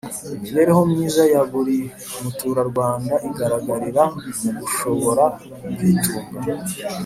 Imibereho 0.35 0.81
myiza 0.91 1.23
ya 1.33 1.41
buri 1.51 1.77
muturarwanda 2.21 3.15
igaragarira 3.29 4.03
mu 4.41 4.47
gushobora 4.59 5.25
kwitunga 5.75 6.51